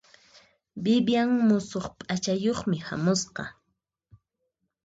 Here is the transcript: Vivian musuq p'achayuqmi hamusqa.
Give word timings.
Vivian 0.85 1.31
musuq 1.47 1.85
p'achayuqmi 1.99 2.77
hamusqa. 2.87 3.43